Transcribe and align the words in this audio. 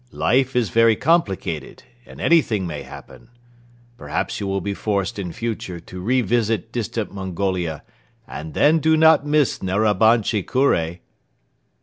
Life 0.13 0.55
is 0.55 0.69
very 0.71 0.95
complicated 0.95 1.83
and 2.07 2.19
anything 2.19 2.65
may 2.65 2.81
happen. 2.81 3.29
Perhaps 3.99 4.39
you 4.39 4.47
will 4.47 4.59
be 4.59 4.73
forced 4.73 5.19
in 5.19 5.31
future 5.31 5.79
to 5.79 5.99
re 5.99 6.21
visit 6.21 6.71
distant 6.71 7.13
Mongolia 7.13 7.83
and 8.27 8.55
then 8.55 8.79
do 8.79 8.97
not 8.97 9.27
miss 9.27 9.59
Narabanchi 9.61 10.41
Kure." 10.41 10.97